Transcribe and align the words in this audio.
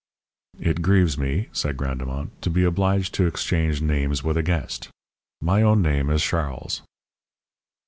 "It 0.59 0.81
grieves 0.81 1.15
me," 1.15 1.49
said 1.53 1.77
Grandemont, 1.77 2.31
"to 2.41 2.49
be 2.49 2.63
obliged 2.63 3.13
to 3.13 3.27
exchange 3.27 3.83
names 3.83 4.23
with 4.23 4.35
a 4.35 4.41
guest. 4.41 4.89
My 5.43 5.61
own 5.61 5.83
name 5.83 6.09
is 6.09 6.23
Charles." 6.23 6.81